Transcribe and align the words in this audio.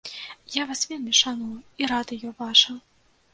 Я 0.53 0.63
вас 0.71 0.79
вельмі 0.93 1.13
шаную, 1.21 1.59
і 1.83 1.91
радыё 1.93 2.33
ваша. 2.41 2.77